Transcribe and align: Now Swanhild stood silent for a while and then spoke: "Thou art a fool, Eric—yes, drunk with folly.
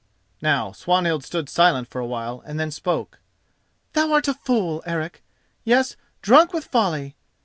Now 0.41 0.71
Swanhild 0.71 1.23
stood 1.23 1.47
silent 1.47 1.87
for 1.87 2.01
a 2.01 2.07
while 2.07 2.41
and 2.43 2.59
then 2.59 2.71
spoke: 2.71 3.19
"Thou 3.93 4.11
art 4.13 4.27
a 4.27 4.33
fool, 4.33 4.81
Eric—yes, 4.87 5.95
drunk 6.23 6.53
with 6.53 6.65
folly. 6.65 7.15